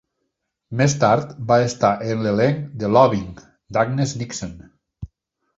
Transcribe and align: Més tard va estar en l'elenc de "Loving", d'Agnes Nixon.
Més 0.79 0.93
tard 1.03 1.35
va 1.51 1.57
estar 1.65 1.91
en 2.13 2.25
l'elenc 2.27 2.65
de 2.85 2.91
"Loving", 2.97 3.29
d'Agnes 3.79 4.19
Nixon. 4.23 4.57